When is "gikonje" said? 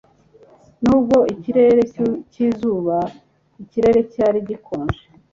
4.47-5.03